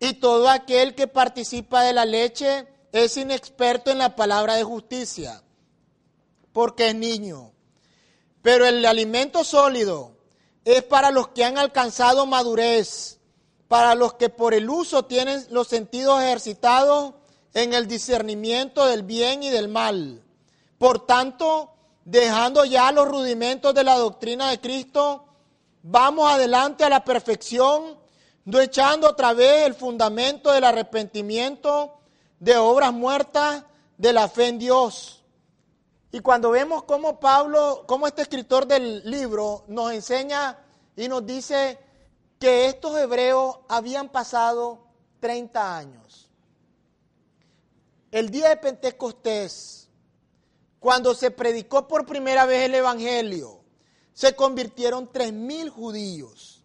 [0.00, 5.44] Y todo aquel que participa de la leche es inexperto en la palabra de justicia,
[6.52, 7.52] porque es niño.
[8.42, 10.16] Pero el alimento sólido
[10.64, 13.20] es para los que han alcanzado madurez,
[13.68, 17.14] para los que por el uso tienen los sentidos ejercitados
[17.54, 20.22] en el discernimiento del bien y del mal.
[20.78, 21.72] Por tanto,
[22.04, 25.24] dejando ya los rudimentos de la doctrina de Cristo,
[25.82, 27.98] vamos adelante a la perfección,
[28.44, 32.00] no echando otra vez el fundamento del arrepentimiento
[32.38, 33.64] de obras muertas
[33.98, 35.22] de la fe en Dios.
[36.12, 40.58] Y cuando vemos cómo Pablo, cómo este escritor del libro nos enseña
[40.96, 41.78] y nos dice
[42.38, 44.78] que estos hebreos habían pasado
[45.20, 46.09] 30 años.
[48.10, 49.88] El día de Pentecostés,
[50.80, 53.60] cuando se predicó por primera vez el Evangelio,
[54.12, 56.64] se convirtieron tres mil judíos.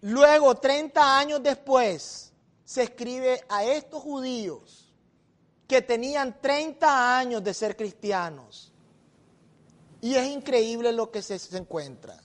[0.00, 2.32] Luego, 30 años después,
[2.64, 4.92] se escribe a estos judíos
[5.66, 8.72] que tenían 30 años de ser cristianos.
[10.00, 12.20] Y es increíble lo que se, se encuentra.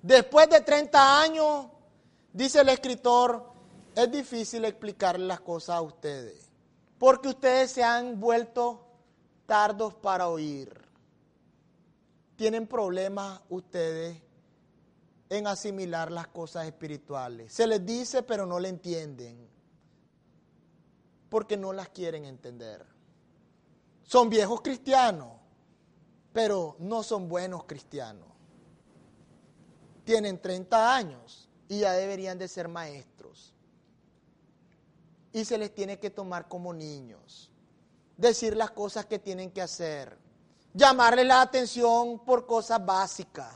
[0.00, 1.66] Después de 30 años,
[2.32, 3.51] dice el escritor,
[3.94, 6.50] es difícil explicarle las cosas a ustedes,
[6.98, 8.86] porque ustedes se han vuelto
[9.46, 10.80] tardos para oír.
[12.36, 14.16] Tienen problemas ustedes
[15.28, 17.52] en asimilar las cosas espirituales.
[17.52, 19.48] Se les dice, pero no le entienden,
[21.28, 22.84] porque no las quieren entender.
[24.04, 25.32] Son viejos cristianos,
[26.32, 28.28] pero no son buenos cristianos.
[30.04, 33.51] Tienen 30 años y ya deberían de ser maestros.
[35.32, 37.50] Y se les tiene que tomar como niños,
[38.16, 40.18] decir las cosas que tienen que hacer,
[40.74, 43.54] llamarle la atención por cosas básicas.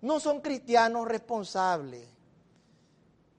[0.00, 2.06] No son cristianos responsables.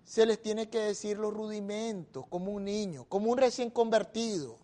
[0.03, 4.57] Se les tiene que decir los rudimentos, como un niño, como un recién convertido.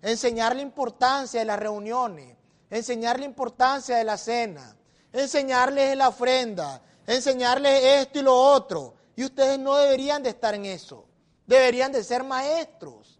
[0.00, 2.36] Enseñar la importancia de las reuniones,
[2.70, 4.76] enseñar la importancia de la cena,
[5.12, 8.94] enseñarles la ofrenda, enseñarles esto y lo otro.
[9.16, 11.07] Y ustedes no deberían de estar en eso.
[11.48, 13.18] Deberían de ser maestros.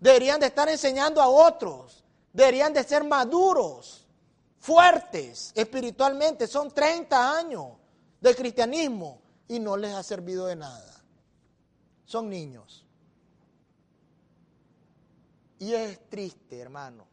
[0.00, 2.04] Deberían de estar enseñando a otros.
[2.32, 4.04] Deberían de ser maduros,
[4.58, 6.46] fuertes espiritualmente.
[6.46, 7.68] Son 30 años
[8.20, 11.02] de cristianismo y no les ha servido de nada.
[12.04, 12.84] Son niños.
[15.60, 17.06] Y es triste, hermano,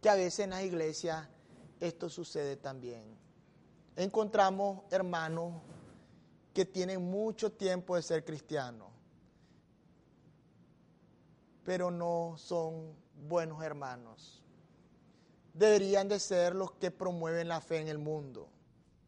[0.00, 1.28] que a veces en las iglesias
[1.80, 3.02] esto sucede también.
[3.96, 5.54] Encontramos hermanos
[6.54, 8.88] que tienen mucho tiempo de ser cristianos,
[11.68, 12.96] pero no son
[13.28, 14.42] buenos hermanos.
[15.52, 18.48] Deberían de ser los que promueven la fe en el mundo.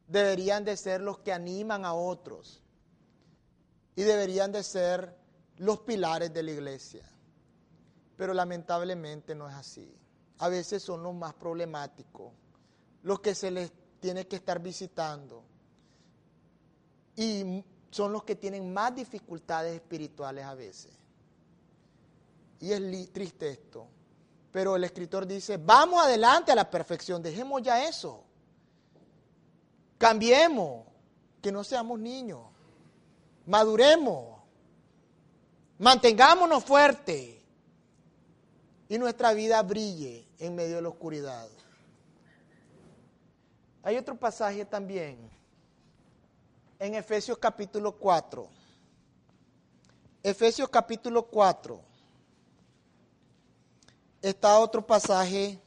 [0.06, 2.62] Deberían de ser los que animan a otros.
[3.96, 5.16] Y deberían de ser
[5.56, 7.10] los pilares de la iglesia.
[8.18, 9.96] Pero lamentablemente no es así.
[10.36, 12.30] A veces son los más problemáticos,
[13.04, 15.44] los que se les tiene que estar visitando.
[17.16, 20.99] Y son los que tienen más dificultades espirituales a veces.
[22.60, 23.88] Y es triste esto.
[24.52, 28.24] Pero el escritor dice, vamos adelante a la perfección, dejemos ya eso.
[29.96, 30.86] Cambiemos,
[31.40, 32.42] que no seamos niños.
[33.46, 34.40] Maduremos.
[35.78, 37.36] Mantengámonos fuertes.
[38.88, 41.48] Y nuestra vida brille en medio de la oscuridad.
[43.82, 45.30] Hay otro pasaje también
[46.78, 48.48] en Efesios capítulo 4.
[50.22, 51.89] Efesios capítulo 4.
[54.22, 55.58] Está otro pasaje.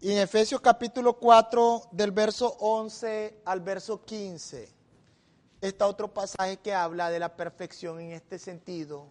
[0.00, 4.68] En Efesios capítulo 4, del verso 11 al verso 15,
[5.60, 9.06] está otro pasaje que habla de la perfección en este sentido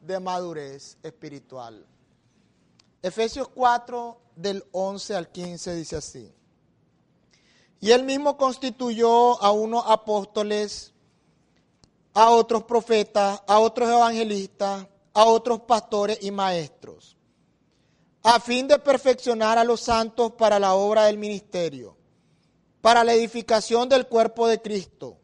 [0.00, 1.86] de madurez espiritual.
[3.02, 6.32] Efesios 4, del 11 al 15, dice así.
[7.80, 10.92] Y él mismo constituyó a unos apóstoles,
[12.14, 17.16] a otros profetas, a otros evangelistas, a otros pastores y maestros,
[18.30, 21.96] a fin de perfeccionar a los santos para la obra del ministerio,
[22.82, 25.16] para la edificación del cuerpo de Cristo,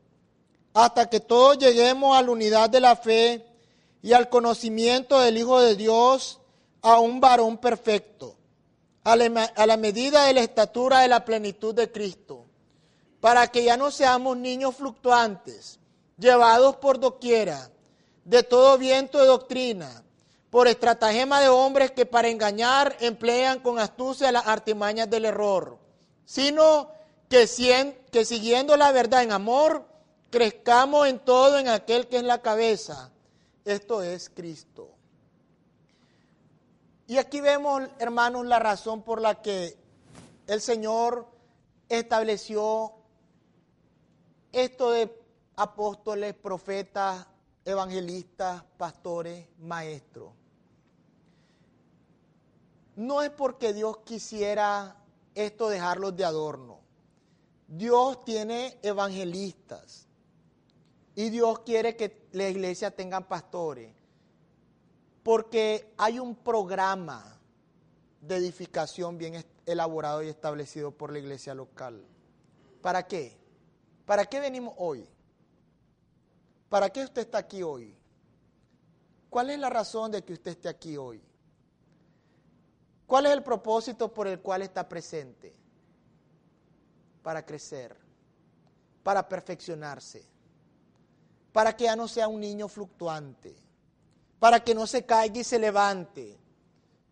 [0.73, 3.45] hasta que todos lleguemos a la unidad de la fe
[4.01, 6.41] y al conocimiento del Hijo de Dios
[6.81, 8.37] a un varón perfecto,
[9.03, 12.47] a la, a la medida de la estatura de la plenitud de Cristo,
[13.21, 15.79] para que ya no seamos niños fluctuantes,
[16.17, 17.71] llevados por doquiera,
[18.25, 20.05] de todo viento de doctrina,
[20.55, 25.79] por estratagema de hombres que para engañar emplean con astucia las artimañas del error,
[26.25, 26.91] sino
[27.29, 27.49] que,
[28.13, 29.85] que siguiendo la verdad en amor,
[30.31, 33.11] crezcamos en todo en aquel que es la cabeza,
[33.65, 34.91] esto es Cristo.
[37.09, 39.77] Y aquí vemos, hermanos, la razón por la que
[40.47, 41.27] el Señor
[41.89, 42.93] estableció
[44.53, 45.21] esto de
[45.57, 47.27] apóstoles, profetas,
[47.65, 50.31] evangelistas, pastores, maestros.
[52.97, 54.97] No es porque Dios quisiera
[55.35, 56.81] esto dejarlos de adorno.
[57.67, 60.07] Dios tiene evangelistas
[61.15, 63.93] y Dios quiere que la iglesia tenga pastores
[65.23, 67.41] porque hay un programa
[68.21, 72.05] de edificación bien elaborado y establecido por la iglesia local.
[72.83, 73.37] ¿Para qué?
[74.05, 75.09] ¿Para qué venimos hoy?
[76.69, 77.97] ¿Para qué usted está aquí hoy?
[79.31, 81.23] ¿Cuál es la razón de que usted esté aquí hoy?
[83.07, 85.55] ¿Cuál es el propósito por el cual está presente?
[87.23, 87.97] Para crecer,
[89.03, 90.27] para perfeccionarse,
[91.53, 93.57] para que ya no sea un niño fluctuante,
[94.39, 96.39] para que no se caiga y se levante.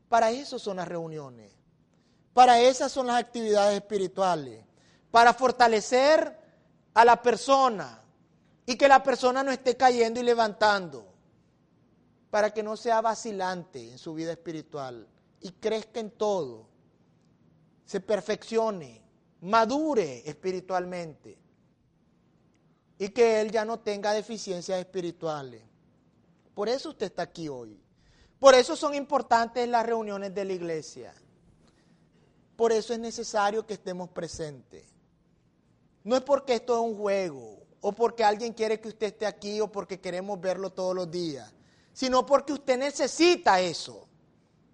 [0.09, 1.53] Para eso son las reuniones,
[2.35, 4.65] para esas son las actividades espirituales,
[5.11, 6.39] para fortalecer
[6.95, 8.03] a la persona,
[8.67, 11.07] y que la persona no esté cayendo y levantando
[12.31, 15.07] para que no sea vacilante en su vida espiritual
[15.43, 16.67] y crezca en todo,
[17.85, 19.03] se perfeccione,
[19.41, 21.39] madure espiritualmente
[22.99, 25.63] y que él ya no tenga deficiencias espirituales.
[26.55, 27.81] Por eso usted está aquí hoy.
[28.39, 31.15] Por eso son importantes las reuniones de la iglesia.
[32.57, 34.85] Por eso es necesario que estemos presentes.
[36.05, 39.61] No es porque esto es un juego, o porque alguien quiere que usted esté aquí
[39.61, 41.53] o porque queremos verlo todos los días,
[41.93, 44.09] sino porque usted necesita eso.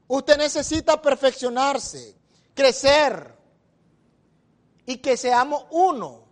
[0.09, 2.17] Usted necesita perfeccionarse,
[2.55, 3.37] crecer
[4.87, 6.25] y que seamos uno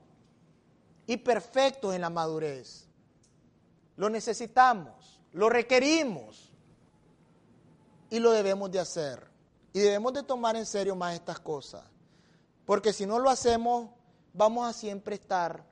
[1.07, 2.89] y perfectos en la madurez.
[3.97, 6.51] Lo necesitamos, lo requerimos
[8.09, 9.27] y lo debemos de hacer.
[9.75, 11.85] Y debemos de tomar en serio más estas cosas.
[12.65, 13.91] Porque si no lo hacemos,
[14.33, 15.67] vamos a siempre estar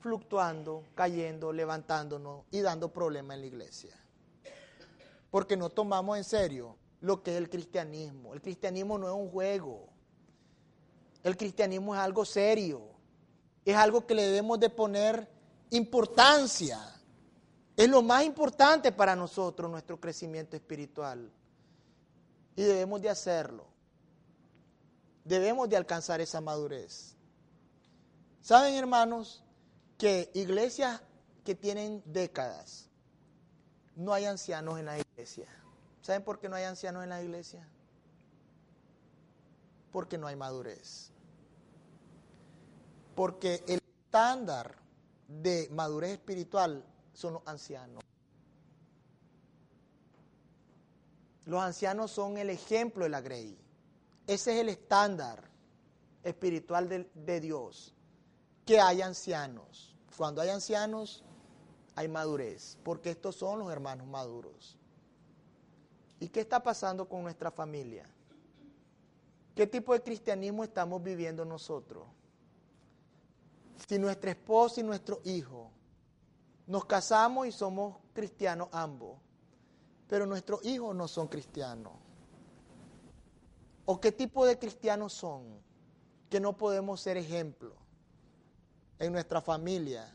[0.00, 3.96] fluctuando, cayendo, levantándonos y dando problemas en la iglesia.
[5.30, 8.34] Porque no tomamos en serio lo que es el cristianismo.
[8.34, 9.88] El cristianismo no es un juego.
[11.22, 12.82] El cristianismo es algo serio.
[13.64, 15.28] Es algo que le debemos de poner
[15.70, 16.78] importancia.
[17.76, 21.30] Es lo más importante para nosotros, nuestro crecimiento espiritual.
[22.56, 23.66] Y debemos de hacerlo.
[25.24, 27.16] Debemos de alcanzar esa madurez.
[28.40, 29.44] ¿Saben, hermanos?
[30.00, 31.02] que iglesias
[31.44, 32.88] que tienen décadas,
[33.94, 35.46] no hay ancianos en la iglesia.
[36.02, 37.66] ¿Saben por qué no hay ancianos en la iglesia?
[39.92, 41.10] Porque no hay madurez.
[43.14, 44.76] Porque el estándar
[45.28, 48.02] de madurez espiritual son los ancianos.
[51.44, 53.58] Los ancianos son el ejemplo de la Grey.
[54.26, 55.50] Ese es el estándar
[56.22, 57.94] espiritual de, de Dios,
[58.64, 59.94] que hay ancianos.
[60.16, 61.24] Cuando hay ancianos,
[61.96, 64.79] hay madurez, porque estos son los hermanos maduros.
[66.20, 68.06] ¿Y qué está pasando con nuestra familia?
[69.56, 72.06] ¿Qué tipo de cristianismo estamos viviendo nosotros?
[73.88, 75.70] Si nuestra esposa y nuestro hijo
[76.66, 79.18] nos casamos y somos cristianos ambos,
[80.06, 81.94] pero nuestros hijos no son cristianos.
[83.86, 85.60] ¿O qué tipo de cristianos son
[86.28, 87.80] que no podemos ser ejemplo?
[89.00, 90.14] en nuestra familia.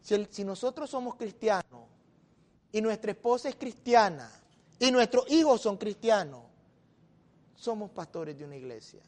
[0.00, 1.88] Si, nosotros somos cristianos
[2.72, 4.30] y nuestra esposa es cristiana
[4.78, 6.42] y nuestros hijos son cristianos,
[7.54, 9.02] somos pastores de una iglesia.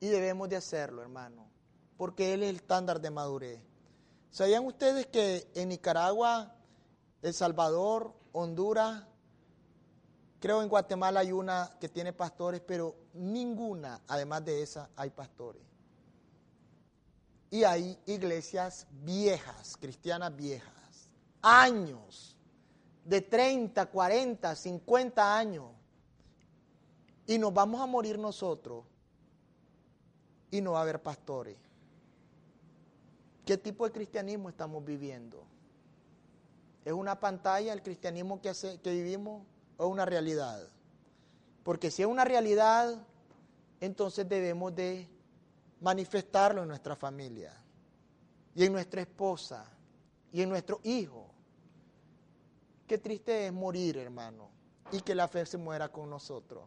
[0.00, 1.46] Y debemos de hacerlo, hermano,
[1.96, 3.60] porque Él es el estándar de madurez.
[4.30, 6.54] ¿Sabían ustedes que en Nicaragua,
[7.22, 9.04] El Salvador, Honduras,
[10.38, 15.66] creo en Guatemala hay una que tiene pastores, pero ninguna, además de esa, hay pastores?
[17.50, 21.08] y hay iglesias viejas, cristianas viejas,
[21.42, 22.35] años,
[23.06, 25.70] de 30, 40, 50 años,
[27.26, 28.84] y nos vamos a morir nosotros
[30.50, 31.56] y no va a haber pastores.
[33.44, 35.44] ¿Qué tipo de cristianismo estamos viviendo?
[36.84, 39.44] ¿Es una pantalla el cristianismo que, hace, que vivimos
[39.76, 40.68] o una realidad?
[41.62, 43.06] Porque si es una realidad,
[43.80, 45.08] entonces debemos de
[45.80, 47.52] manifestarlo en nuestra familia
[48.54, 49.64] y en nuestra esposa
[50.32, 51.35] y en nuestro hijo.
[52.86, 54.48] Qué triste es morir, hermano,
[54.92, 56.64] y que la fe se muera con nosotros.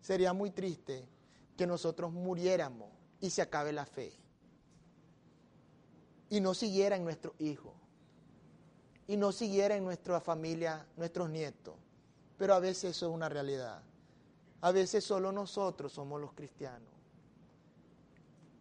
[0.00, 1.08] Sería muy triste
[1.56, 4.12] que nosotros muriéramos y se acabe la fe.
[6.28, 7.74] Y no siguiera en nuestro hijo.
[9.06, 11.74] Y no siguiera en nuestra familia, nuestros nietos.
[12.36, 13.82] Pero a veces eso es una realidad.
[14.60, 16.92] A veces solo nosotros somos los cristianos.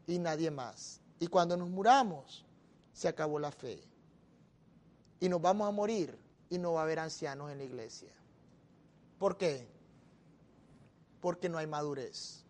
[0.07, 1.01] Y nadie más.
[1.19, 2.45] Y cuando nos muramos,
[2.93, 3.81] se acabó la fe.
[5.23, 6.19] Y nos vamos a morir
[6.49, 8.11] y no va a haber ancianos en la iglesia.
[9.17, 9.65] ¿Por qué?
[11.21, 12.43] Porque no hay madurez.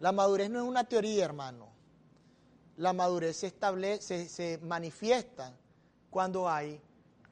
[0.00, 1.68] La madurez no es una teoría, hermano.
[2.78, 5.52] La madurez se establece, se manifiesta
[6.08, 6.80] cuando hay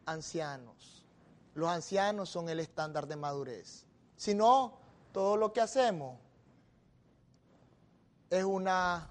[0.05, 1.07] ancianos.
[1.55, 3.87] Los ancianos son el estándar de madurez.
[4.15, 4.77] Si no,
[5.11, 6.19] todo lo que hacemos
[8.29, 9.09] es una,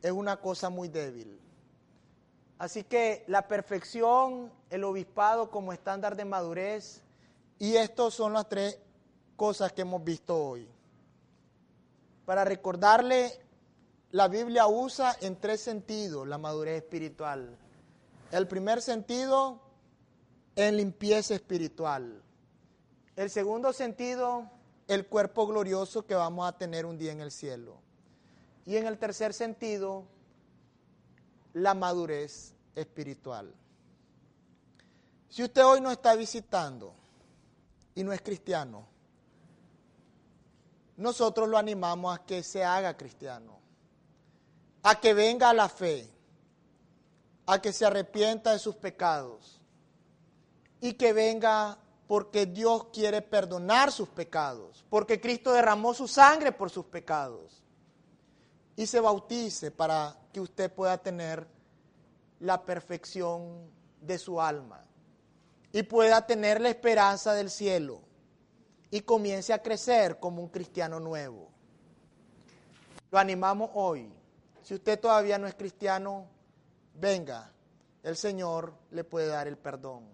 [0.00, 1.47] es una cosa muy débil.
[2.58, 7.02] Así que la perfección, el obispado como estándar de madurez,
[7.58, 8.78] y estas son las tres
[9.36, 10.68] cosas que hemos visto hoy.
[12.24, 13.32] Para recordarle,
[14.10, 17.56] la Biblia usa en tres sentidos la madurez espiritual.
[18.32, 19.60] El primer sentido,
[20.56, 22.22] en limpieza espiritual.
[23.14, 24.50] El segundo sentido,
[24.88, 27.76] el cuerpo glorioso que vamos a tener un día en el cielo.
[28.66, 30.04] Y en el tercer sentido,
[31.54, 33.52] la madurez espiritual.
[35.28, 36.94] Si usted hoy no está visitando
[37.94, 38.86] y no es cristiano,
[40.96, 43.58] nosotros lo animamos a que se haga cristiano,
[44.82, 46.08] a que venga a la fe,
[47.46, 49.60] a que se arrepienta de sus pecados
[50.80, 51.78] y que venga
[52.08, 57.62] porque Dios quiere perdonar sus pecados, porque Cristo derramó su sangre por sus pecados
[58.74, 61.48] y se bautice para que usted pueda tener
[62.38, 63.68] la perfección
[64.00, 64.84] de su alma
[65.72, 68.00] y pueda tener la esperanza del cielo
[68.88, 71.48] y comience a crecer como un cristiano nuevo.
[73.10, 74.12] Lo animamos hoy.
[74.62, 76.28] Si usted todavía no es cristiano,
[76.94, 77.50] venga,
[78.04, 80.04] el Señor le puede dar el perdón.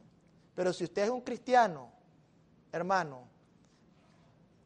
[0.55, 1.93] Pero si usted es un cristiano,
[2.73, 3.29] hermano,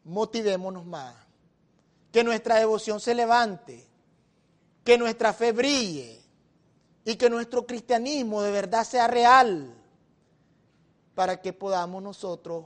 [0.04, 1.16] motivémonos más.
[2.12, 3.87] Que nuestra devoción se levante,
[4.88, 6.18] que nuestra fe brille
[7.04, 9.74] y que nuestro cristianismo de verdad sea real
[11.14, 12.64] para que podamos nosotros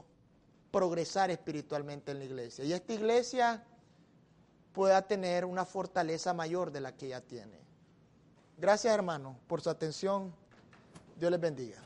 [0.71, 2.63] progresar espiritualmente en la iglesia.
[2.63, 3.65] Y esta iglesia
[4.71, 7.59] pueda tener una fortaleza mayor de la que ya tiene.
[8.57, 10.33] Gracias hermano por su atención.
[11.19, 11.85] Dios les bendiga.